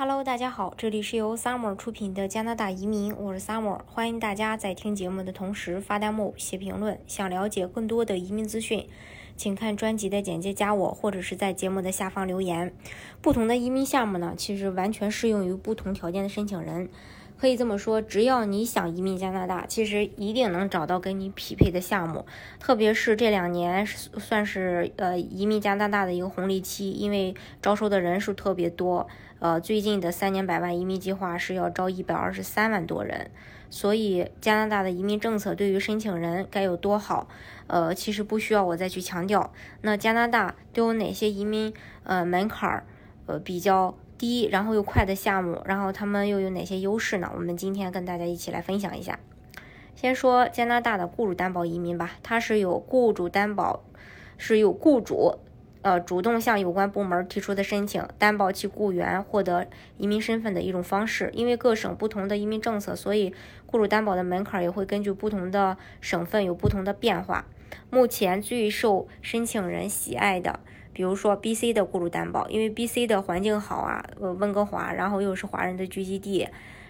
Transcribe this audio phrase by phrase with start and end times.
[0.00, 7.00] Hello，大家好，这里是由 Summer 出品的加拿大移民，我是 Summer，欢迎大家在听节目的同时发弹幕、写评论。
[7.08, 8.88] 想了解更多的移民资讯，
[9.36, 12.72] 请看专辑的简介，加我，或者是在节目的下方留言。
[13.20, 16.88] 不同的移民项目呢，其实完全适用于不同条件的申请人。
[17.40, 22.26] 可以这么说，只要你想移民加拿大，其实一定能找到跟你匹配的项目。
[22.58, 29.06] 特别是这两年算是呃移民加拿大的一个红利期，因为招收的人数特别多。
[29.38, 33.30] 呃，最近的三年百万移民计划是要招一百二十三万多人，
[33.70, 37.28] 所以加拿大的移民政策对于申请人该有多好，
[37.68, 39.52] 呃，其实不需要我再去强调。
[39.82, 42.84] 那加拿大都有哪些移民呃门槛儿
[43.26, 43.94] 呃比较？
[44.18, 47.30] 低，然后又快的项目，然后他们又有哪些优势呢？
[47.34, 49.18] 我们今天跟大家一起来分享一下。
[49.94, 53.82] 先说加拿大的雇主担保移民吧，它是有雇主担保，
[54.36, 55.38] 是有雇主
[55.82, 61.30] 呃主动向有关部门提出的申请，担保其雇员获得移民身份的一种方式。
[61.32, 63.34] 因为各省不同的移民政策，所以
[63.66, 67.46] 雇主担保的门槛也会根据不同的省份有不同的变化。
[67.90, 70.60] 目前最受申请人喜爱的。
[70.98, 76.48] 比如说 B、C 的雇主担保，因为 B、C 的环境好啊，呃，温哥华，然后又是华人的聚集地，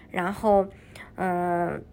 [0.09, 0.65] 然后，
[1.13, 1.83] 嗯，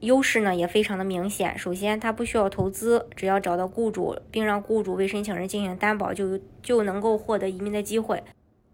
[0.00, 1.56] 优势呢也非常的明显。
[1.56, 8.24] 首先，它不需要投资，只要找到雇主，并让雇主为申请人进行担保，就就能够获得移民的机会。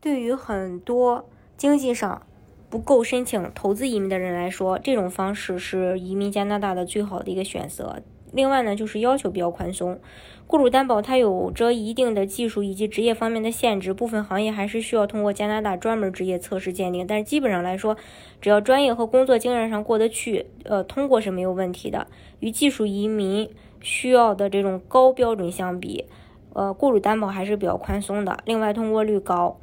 [0.00, 1.28] 对于很多
[1.58, 2.26] 经济上
[2.70, 8.02] 不够申请投资移民的人来说，这种方式是移民加拿大的最好的一个选择。
[8.33, 9.98] 另外呢，就是要求比较宽松，
[10.47, 17.06] 雇主担保它有着一定的技术以及职业方面的限制，部分行业还是需要通过加拿大专门职业测试鉴定。
[17.06, 17.97] 但是基本上来说，
[18.41, 22.06] 只要专业和工作经验上过得去，呃，通过是没有问题的。
[22.41, 23.48] 与技术移民
[23.80, 26.06] 需要的这种高标准相比，
[26.55, 28.39] 呃，雇主担保还是比较宽松的。
[28.44, 29.58] 另外，通过率高。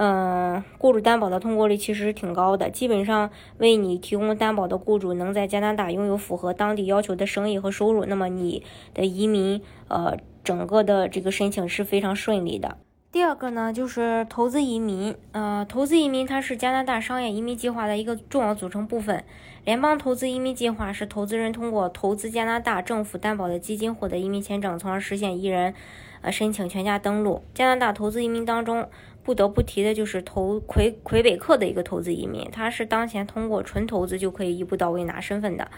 [0.00, 8.62] 嗯，雇主担保的通过率其实挺高的，基本上为你提供担保的雇主能在加拿大拥有符合当地要求的生意和收入，那么你
[8.94, 12.78] 的移民，呃，整个的这个申请是非常顺利的。
[13.10, 19.24] 第二个呢，就是投资移民，呃，投资移民它是加拿大商业移民计划的一个重要组成部分。
[19.64, 25.74] 联邦投资移民计划是投资人通过投资加拿大政府担保的基金获得移民签证，从而实现一人，
[26.20, 27.42] 呃，申请全家登陆。
[27.52, 28.86] 加拿大投资移民当中。
[29.28, 35.70] 不得不提的就是投魁魁北克的一个投资移民，他是当前通过纯投资就可以一步到位拿身份的，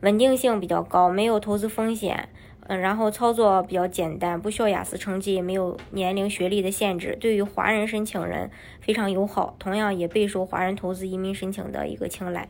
[0.00, 2.30] 稳定性比较高，没有投资风险，
[2.60, 12.48] 嗯，然后操作比较简单，不需要雅思成绩，也没有年龄、学历的限制，对于华人申请人非常友好，同样也备受华人投资移民申请的一个青睐，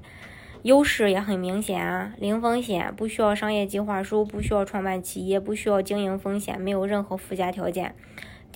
[0.63, 7.97] 优势也很明显啊，零风险，不需要商业计划书，不需要创办企业，不需要经营风险，没有任何附加条件。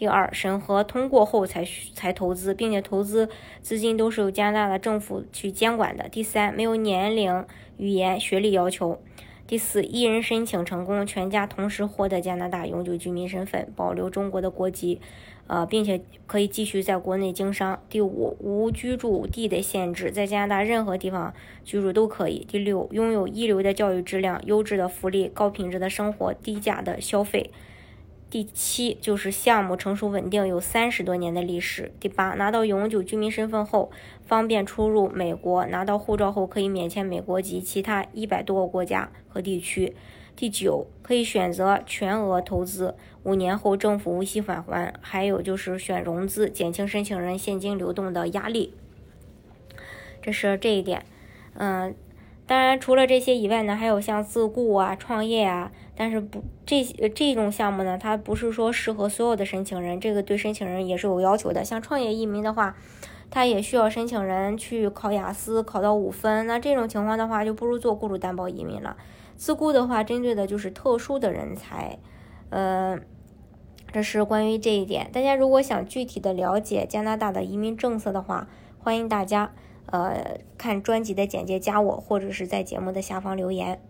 [0.00, 1.62] 第二，审核通过后才
[1.94, 3.28] 才投资，并且投资
[3.60, 6.08] 资金都是由加拿大的政府去监管的。
[6.08, 7.44] 第三，没有年龄、
[7.76, 8.98] 语言、学历要求。
[9.46, 15.02] 第四，一人申请成功，全家同时获得加拿大永久居民身份，保留中国的国籍，
[15.48, 17.78] 呃，并且可以继续在国内经商。
[17.90, 22.46] 第五，无居住地的限制，在加拿大任何地方居住都可以。
[22.48, 27.50] 第六，拥有一流的教育质量、优质的福利、高品质的生活、低价的消费。
[28.30, 31.92] 第七就是项目成熟稳定，有三十多年的历史。
[31.98, 33.90] 第八，拿到永久居民身份后，
[34.24, 39.96] 方便出入美国；拿到护照后，可以免签美国及其他一百多个国家和地区。
[40.36, 44.94] 第九，可以选择全额投资，五年后政府无息返还。
[45.00, 48.72] 还有就是选融资，减轻申请人现金流动的压力。
[50.22, 51.04] 这是这一点，
[51.54, 51.92] 嗯。
[52.50, 56.82] 当然，除了这些以外呢，还有像自雇啊、创业啊，但是不这
[57.14, 61.64] 这种项目呢，它不是说适合所有的申请人，这个对申请人也是有要求的。
[61.64, 62.74] 像创业移民的话，
[63.30, 66.44] 他也需要申请人去考雅思，考到五分。
[66.48, 68.96] 那这种情况的话，就不如做雇主担保移民了。
[69.36, 72.00] 自雇的话，针对的就是特殊的人才。
[72.48, 72.98] 呃，
[73.92, 75.08] 这是关于这一点。
[75.12, 78.48] 大家如果想具体的了解加拿大的移民政策的话，
[78.80, 79.52] 欢迎大家。
[79.90, 83.80] 呃，看专辑的简介，加我，或者是在节目的下方留言。